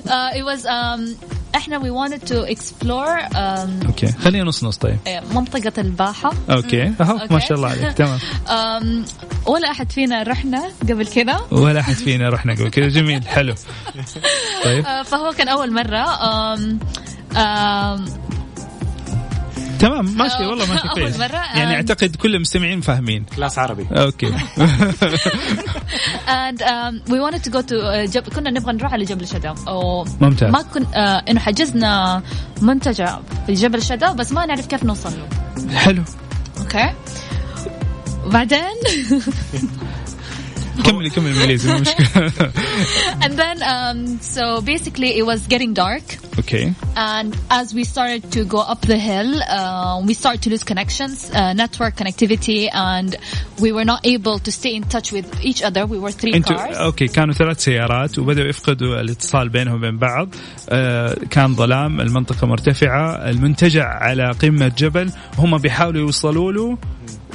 [0.06, 1.16] Uh, it was um,
[1.54, 4.98] إحنا we wanted to explore um, أوكي خلينا نص نص طيب.
[5.06, 6.32] إيه، منطقة الباحة.
[6.50, 7.92] okay أهو ما شاء الله عليك.
[7.98, 8.18] تمام.
[8.46, 9.08] Um,
[9.46, 13.26] ولا أحد فينا رحنا قبل كذا ولا أحد فينا رحنا قبل كذا جميل.
[13.28, 13.54] حلو.
[14.64, 14.84] طيب.
[14.84, 16.04] uh, فهو كان أول مرة.
[16.04, 16.78] Um,
[17.34, 18.21] um,
[19.82, 21.20] تمام ماشي والله ماشي كويس.
[21.54, 23.24] يعني أعتقد كل المستمعين فاهمين.
[23.36, 23.86] class عربي.
[23.92, 24.32] okay.
[26.42, 28.22] And um, we wanted to go to uh, جب...
[28.22, 29.54] كنا نبغى نروح على جبل الشدة
[30.20, 30.50] ممتاز.
[30.50, 30.88] ما كن uh,
[31.28, 32.22] إنه حجزنا
[32.60, 35.78] منتجع في جبل الشدة بس ما نعرف كيف نوصل له.
[35.78, 36.02] حلو.
[36.60, 36.92] أوكي
[38.26, 38.60] وبعدين
[40.84, 42.32] كملي كملي انجليزي مشكله
[43.24, 46.02] and then um, so basically it was getting dark
[46.38, 50.64] okay and as we started to go up the hill uh, we started to lose
[50.64, 53.10] connections uh, network connectivity and
[53.64, 56.76] we were not able to stay in touch with each other we were three cars
[56.76, 60.28] أوكي كانوا ثلاث سيارات وبدأوا يفقدوا الاتصال بينهم وبين بعض
[60.70, 66.78] آه كان ظلام المنطقة مرتفعة المنتجع على قمة جبل هم بيحاولوا يوصلوا له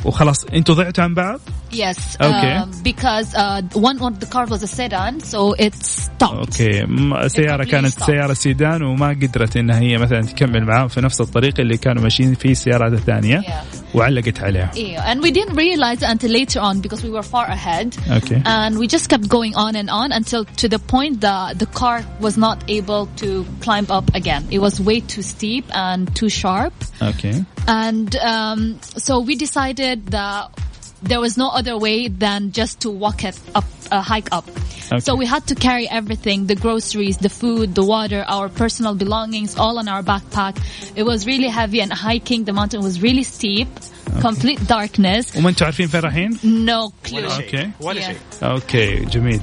[0.06, 1.40] وخلاص أنتوا ضعتوا عن بعض؟
[1.73, 2.17] Yes.
[2.21, 2.55] Okay.
[2.57, 6.39] Uh, because uh, one of the car was a sedan so it stopped.
[6.39, 7.27] اوكي okay.
[7.27, 8.07] سيارة كانت stopped.
[8.07, 12.35] سيارة سيدان وما قدرت انها هي مثلا تكمل معاهم في نفس الطريق اللي كانوا ماشيين
[12.35, 13.97] فيه السيارات الثانية yeah.
[13.97, 14.71] وعلقت عليها.
[14.75, 15.13] Yeah.
[15.13, 17.97] And we didn't realize until later on because we were far ahead.
[18.11, 18.43] Okay.
[18.45, 22.05] And we just kept going on and on until to the point that the car
[22.21, 24.43] was not able to climb up again.
[24.51, 26.75] It was way too steep and too sharp.
[27.01, 27.45] Okay.
[27.67, 30.51] And um, so we decided that
[31.08, 34.48] there was no other way than just to walk it up, uh, hike up.
[34.48, 35.00] Okay.
[35.00, 39.58] So we had to carry everything, the groceries, the food, the water, our personal belongings,
[39.58, 40.58] all on our backpack.
[40.96, 43.68] It was really heavy and hiking the mountain was really steep.
[44.22, 45.38] Complete darkness.
[45.38, 47.32] وما أنتم عارفين فين رايحين؟ no clue.
[47.32, 48.16] okay ولا شيء.
[48.44, 49.40] okay جميل.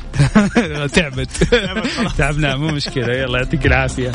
[0.95, 1.31] تعبت.
[2.19, 2.57] تعبنا.
[2.57, 3.15] مو مشكلة.
[3.15, 4.13] يلا يعطيك العافية.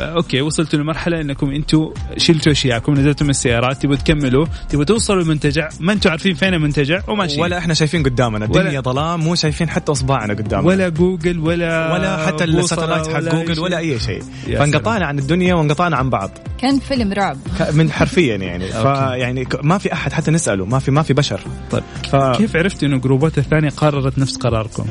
[0.00, 5.68] okay وصلتوا لمرحلة إنكم أنتم شلتوا أشياءكم نزلتوا من السيارات تبغوا تكملوا تبغوا توصلوا المنتجع.
[5.80, 8.44] ما أنتم عارفين فين المنتجع؟ وماشيين ولا إحنا شايفين قدامنا.
[8.44, 10.66] الدنيا ظلام مو شايفين حتى أصبعنا قدامنا.
[10.68, 13.60] ولا جوجل ولا ولا حتى ال satellite حق جوجل.
[13.60, 14.22] ولا أي شيء.
[14.46, 16.30] فانقطعنا عن الدنيا وانقطعنا عن بعض.
[16.60, 17.36] كان فيلم رعب.
[17.72, 18.66] من حرفيا يعني.
[18.66, 21.40] فيعني ما في أحد حتى نسأله ما في ما في بشر.
[21.70, 21.82] طيب.
[22.10, 22.16] ف...
[22.16, 24.86] كيف عرفت إنه جروبات الثانية قررت نفس قراركم؟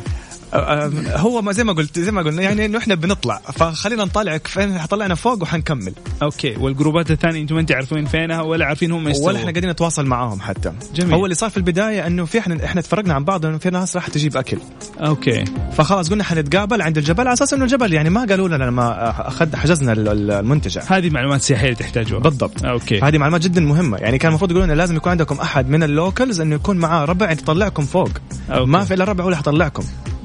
[1.16, 3.42] هو ما زي ما قلت زي ما قلنا يعني إنه إحنا بنطلع.
[3.54, 5.94] فخلينا نطالع فين طلعنا فوق وحنكمل.
[6.24, 9.70] أوكي والجروبات الثانية أنتم ما أنتم عارفين فينها ولا عارفين هم يستووا ولا إحنا قاعدين
[9.70, 10.72] نتواصل معاهم حتى.
[10.96, 11.14] جميل.
[11.14, 13.96] هو اللي صار في البداية إنه في إحنا إحنا تفرقنا عن بعض إنه في ناس
[13.96, 14.58] راح تجيب أكل.
[15.00, 15.46] okay.
[15.78, 19.56] فخلاص قلنا حنتقابل عند الجبل على أساس إنه الجبل يعني ما قالوا لنا لما اخذ
[19.56, 20.82] حجزنا ال- ال- المنتجع.
[20.88, 22.22] هذه معلومات سياحية تحتاجوها.
[22.22, 22.66] بالضبط.
[22.66, 23.00] okay.
[23.00, 23.98] هذه معلومات جدا مهمة.
[23.98, 27.32] يعني كان المفروض يقولون لازم يكون عندكم أحد من ال locals إنه يكون معاه ربع
[27.32, 28.10] يطلعكم فوق.
[28.52, 28.72] okay.
[28.72, 29.84] ما في إلا ربع اللي حطلعكم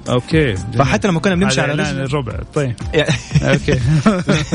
[0.09, 0.53] okay.
[0.53, 0.79] جميل.
[0.79, 2.33] فحتى لما كنا بنمشي على الربع.
[2.55, 2.75] طيب.
[3.43, 3.81] okay.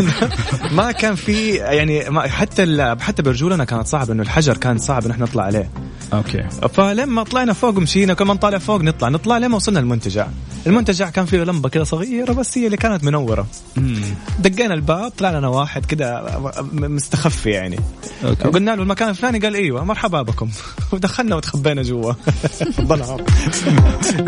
[0.77, 5.25] ما كان في يعني ما حتى حتى برجولنا كانت صعب إنه الحجر كان صعب إحنا
[5.25, 5.69] نطلع عليه.
[6.13, 6.43] okay.
[6.73, 9.09] فلما طلعنا فوق مشينا كل ما نطالع فوق نطلع.
[9.09, 10.27] نطلع لما وصلنا المنتجع
[10.67, 13.47] المنتجع كان فيه لمبة كذا صغيرة بس هي اللي كانت منورة.
[14.39, 17.79] دقينا الباب طلع لنا واحد م- مستخفي يعني.
[18.25, 18.47] okay.
[18.47, 20.49] وقلنا له المكان الفلاني قال إيوه مرحبا بكم.
[20.91, 22.13] ودخلنا وتخبينا جوا.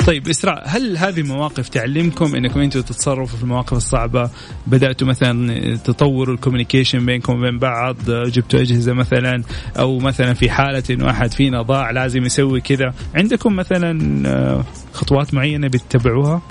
[0.05, 4.29] طيب إسراء هل هذه مواقف تعلمكم إنكم أنتم تتصرفوا في المواقف الصعبة.
[4.67, 9.43] بدأتوا مثلا تطوروا ال communication بينكم وبين بعض جبتوا أجهزة مثلا
[9.79, 12.93] أو مثلا في حالة انه احد فينا ضاع لازم يسوي كذا.
[13.15, 16.41] عندكم مثلا آه، خطوات معينة بتتبعوها؟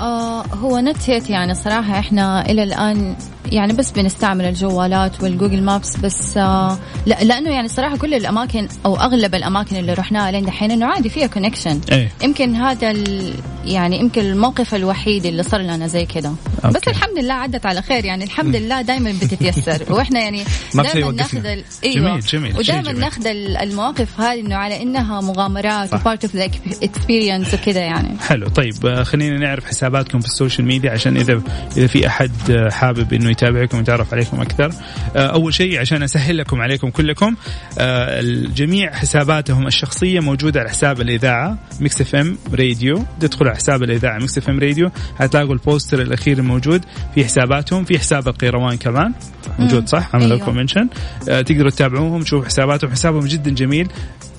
[0.00, 5.62] آه هو not yet يعني صراحة إحنا إلى الآن يعني بس بنستعمل الجوالات وال Google
[5.62, 10.44] Maps بس آه لا لأنه يعني صراحة كل الأماكن أو أغلب الأماكن اللي رحناها لين
[10.44, 12.10] دحين إنه عادي فيها connection إيه.
[12.22, 13.34] يمكن هذا ال...
[13.64, 16.88] يعني يمكن الموقف الوحيد اللي صار لنا زي كذا بس.
[16.88, 19.82] الحمد لله عدت على خير يعني الحمد لله دائما بتتيسر.
[19.94, 21.10] وإحنا يعني دائما.
[21.12, 21.64] ناخذ ال...
[21.84, 22.18] جميل، أيوه.
[22.18, 23.00] جميل، شيء ودائما جميل.
[23.00, 26.36] ناخذ ال- المواقف هذه إنه على إنها مغامرات و part of
[26.82, 28.18] experience وكذا يعني.
[28.20, 28.48] حلو.
[28.48, 31.42] طيب آه، خلينا نعرف حساباتكم في ال social media عشان إذا
[31.76, 34.70] إذا في أحد آه، حابب إنه يتابعكم ويتعرف عليكم أكثر.
[35.16, 37.36] آه، أول شيء عشان أسهل لكم عليكم كلكم
[37.78, 43.04] آه، الجميع حساباتهم الشخصية موجودة على حساب الإذاعة ميكس إف إم راديو.
[43.20, 47.84] تدخلوا على حساب الإذاعة ميكس إف إم راديو هتلاقوا ال poster الأخير الموجود في حساباتهم
[47.84, 49.12] في حساب القيروان كمان.
[49.58, 50.36] موجود صح؟ عمل أيوة.
[50.36, 50.88] لكم mention
[51.26, 53.88] تقدروا تتابعوهم تشوفوا حساباتهم حسابهم جدا جميل.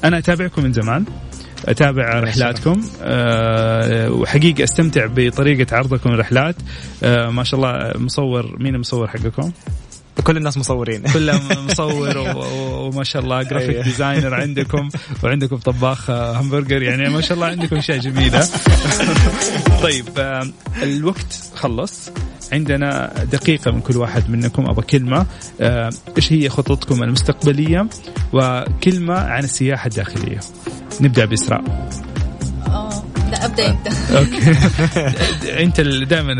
[0.03, 1.05] أنا أتابعكم من زمان.
[1.65, 2.81] أتابع رحلاتكم.
[3.01, 6.55] أه وحقيقة أستمتع بطريقة عرضكم الرحلات.
[7.03, 9.51] أه ما شاء الله مصور مين المصور حقكم؟
[10.23, 11.01] كل الناس مصورين.
[11.13, 12.17] كله مصور
[12.57, 13.77] وما شاء الله graphic.
[13.77, 14.89] designer عندكم
[15.23, 18.47] وعندكم طباخ آه، همبرجر يعني ما شاء الله عندكم اشياء جميله
[19.83, 20.47] طيب آه،
[20.83, 22.09] الوقت خلص.
[22.53, 25.25] عندنا دقيقة من كل واحد منكم أبغى كلمة.
[25.61, 27.87] آه، إيش هي خططكم المستقبلية؟
[28.33, 30.39] وكلمة عن السياحة الداخلية.
[31.01, 31.89] نبدأ بإسراء.
[32.67, 33.03] آه.
[33.33, 33.87] لا أبدأ أنت.
[34.11, 34.57] أوكي.
[35.63, 36.33] أنت دائما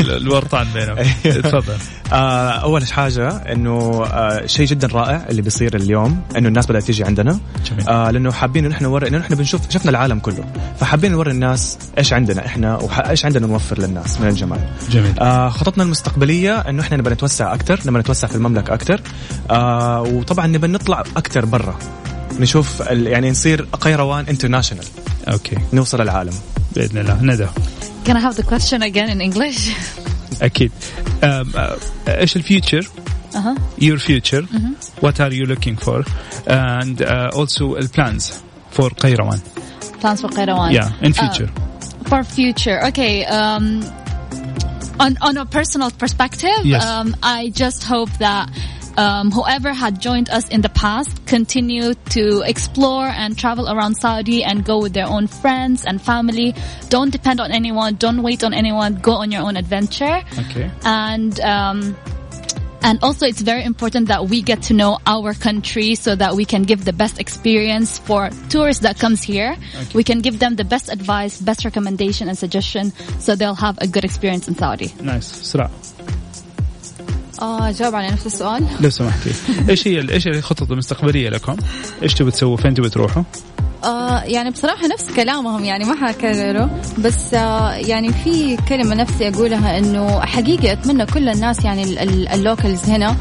[0.00, 1.74] الورطان بينهم تفضل.
[2.12, 7.04] آه، أول حاجة إنه آه، شيء جدا رائع اللي بيصير اليوم إنه الناس بدأت تيجي
[7.04, 7.38] عندنا.
[7.70, 7.88] جميل.
[7.88, 10.44] آه لأنه حابين إنه إحنا نوري إنه إحنا بنشوف شفنا العالم كله.
[10.80, 14.60] فحابين نوري الناس إيش عندنا إحنا وايش عندنا نوفر للناس من الجمال.
[14.90, 15.14] جميل.
[15.50, 19.00] خططنا المستقبلية إنه إحنا نبغى نتوسع أكثر نبغى نتوسع في المملكة أكثر
[20.14, 21.78] وطبعا نبغى نطلع أكثر برا.
[22.40, 24.84] نشوف ال- يعني نصير قيروان انترناشونال
[25.27, 26.33] اوكي نوصل العالم
[26.75, 27.47] باذن الله ندى
[28.05, 29.69] Can I have the question again in English?
[30.41, 30.71] اكيد
[31.23, 32.87] آم، آه، ايش الفيوتشر
[33.33, 33.57] Uh-huh.
[33.87, 34.43] your future
[35.05, 35.99] what are you looking for
[36.47, 38.23] and uh, also the plans
[38.77, 39.39] for قيروان
[40.01, 40.71] Plans for Kairawan.
[40.71, 41.49] yeah in future
[42.11, 43.15] For future, okay.
[43.39, 43.65] Um,
[45.03, 46.83] on on a personal perspective, Yes.
[46.91, 47.07] um,
[47.37, 48.43] I just hope that
[48.96, 54.44] um, whoever had joined us in the past continue to explore and travel around Saudi
[54.44, 56.54] and go with their own friends and family.
[56.88, 57.94] Don't depend on anyone.
[57.96, 58.96] Don't wait on anyone.
[58.96, 60.22] Go on your own adventure.
[60.38, 60.70] Okay.
[60.84, 61.38] And.
[61.40, 61.96] Um,
[62.84, 66.44] and also, it's very important that we get to know our country so that we
[66.44, 69.54] can give the best experience for tourists that comes here.
[69.54, 69.90] Okay.
[69.94, 73.86] We can give them the best advice, best recommendation and suggestion so they'll have a
[73.86, 74.92] good experience in Saudi.
[75.00, 75.26] Nice.
[75.26, 75.70] Surah.
[77.42, 79.32] آه جاوب على نفس السؤال لو سمحتي
[79.68, 81.56] إيش هي إيش الخطط المستقبلية لكم؟
[82.02, 83.22] إيش تبي تسووا؟ فين تبي تروحوا؟
[83.84, 86.70] آه يعني بصراحة نفس كلامهم يعني ما حكرره.
[86.98, 92.02] بس آه يعني في كلمة نفسي أقولها إنه حقيقة أتمنى كل الناس يعني
[92.34, 93.16] ال locals هنا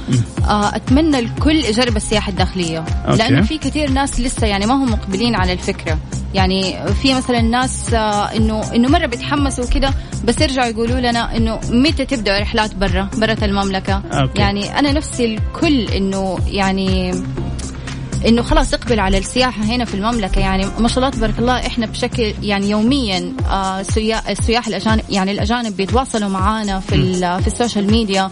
[0.47, 2.85] آه أتمنى الكل يجرب السياحة الداخلية.
[3.07, 5.97] لأنه في كثير ناس لسه يعني ما هم مقبلين على الفكرة.
[6.33, 9.89] يعني في مثلا ناس آه إنه إنه مرة بيتحمسوا كده
[10.25, 14.39] بس يرجعوا يقولوا لنا إنه متى تبدأ رحلات برا برا المملكة؟ okay.
[14.41, 17.13] يعني أنا نفسي الكل إنه يعني
[18.27, 20.39] إنه خلاص اقبل على السياحة هنا في المملكة.
[20.39, 23.79] يعني ما شاء الله تبارك الله إحنا بشكل يعني يوميا آه
[24.29, 28.31] السياح الاجانب يعني الأجانب بيتواصلوا معنا في في ال social media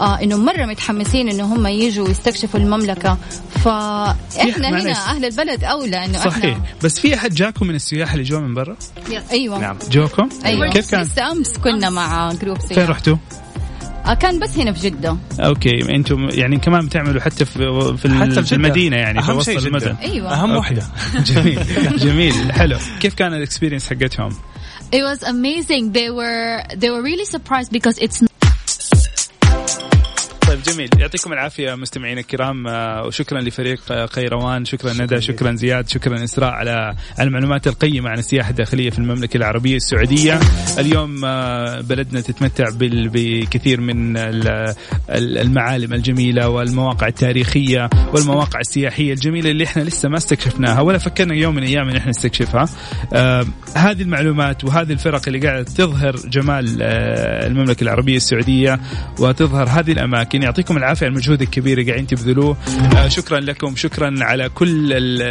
[0.00, 3.18] آه إنه مرة متحمسين إنه هم يجوا يستكشفوا المملكة.
[3.64, 6.44] فاحنا هنا أهل البلد أولى إنه صحيح.
[6.44, 8.76] إحنا بس في أحد جاكم من السياح اللي جو من برا؟
[9.30, 9.58] أيوه.
[9.58, 9.76] نعم.
[9.90, 10.70] جوكم؟ أيوه.
[10.70, 12.72] كيف كان؟ أمس كنا مع group سياح.
[12.72, 13.16] فين رحتوا؟
[14.08, 15.16] آه، كان بس هنا في جدة.
[15.40, 19.94] okay أنتم يعني كمان بتعملوا حتى في في, حتى في المدينة يعني أهم شيء المدن.
[20.02, 20.32] أيوه.
[20.32, 20.82] أهم وحدة.
[21.34, 21.60] جميل
[21.98, 22.52] جميل.
[22.52, 22.78] حلو.
[23.00, 24.30] كيف كان الاكسبيرينس حقتهم؟
[24.90, 25.92] It was amazing.
[25.92, 28.22] They were they were really surprised because it's
[30.78, 30.90] جميل.
[30.98, 32.66] يعطيكم العافية مستمعينا الكرام.
[32.66, 34.64] آه، وشكرا لفريق قيروان.
[34.64, 35.20] شكرا ندى.
[35.20, 35.88] شكرا زياد.
[35.88, 40.40] شكرا إسراء على المعلومات القيمة عن السياحة الداخلية في المملكة العربية السعودية.
[40.78, 44.16] اليوم آه، بلدنا تتمتع بكثير من
[45.10, 51.54] المعالم الجميلة والمواقع التاريخية والمواقع السياحية الجميلة اللي إحنا لسه ما استكشفناها ولا فكرنا يوم
[51.54, 52.68] من الأيام إن إحنا نستكشفها.
[53.12, 58.80] آه، هذه المعلومات وهذه الفرق اللي قاعدة تظهر جمال المملكة العربية السعودية
[59.18, 62.56] وتظهر هذه الأماكن لكن يعطيكم العافية على المجهود الكبير اللي قاعدين تبذلوه.
[62.96, 65.22] آه شكرا لكم شكرا على كل ال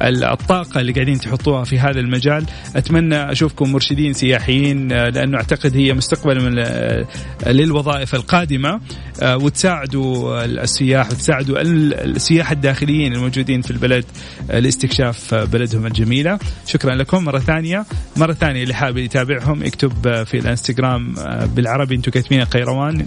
[0.00, 2.46] ال الطاقة اللي قاعدين تحطوها في هذا المجال.
[2.76, 7.06] أتمنى أشوفكم مرشدين سياحيين آه لأنه أعتقد هي مستقبل من آه
[7.46, 8.80] للوظائف القادمة
[9.22, 14.04] وتساعدوا السياح وتساعدوا السياح الداخليين الموجودين في البلد
[14.48, 16.38] لاستكشاف بلدهم الجميلة.
[16.66, 17.84] شكرا لكم مرة ثانية.
[18.16, 21.14] مرة ثانية اللي حابب يتابعهم يكتب في الانستغرام
[21.54, 23.06] بالعربي أنتم كاتبين قيروان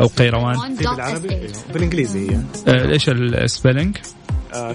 [0.00, 0.54] أو قيروان.
[0.94, 2.40] بالعربي؟ إيه، بالإنجليزي هي.
[2.68, 3.96] آه إيش ال spelling؟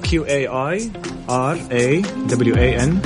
[0.03, 0.91] Q A I
[1.29, 2.99] R A W A N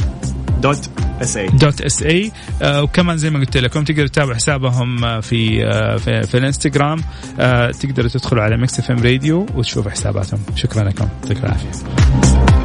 [0.61, 0.89] dot
[1.21, 2.31] S A dot S A
[2.63, 6.99] وكمان زي ما قلت لكم تقدروا تتابعوا حسابهم آه، في uh, في, في الإنستغرام.
[7.79, 10.39] تقدروا تدخلوا على Mix FM Radio وتشوفوا حساباتهم.
[10.55, 11.07] شكرا لكم.
[11.23, 12.62] يعطيكم العافية.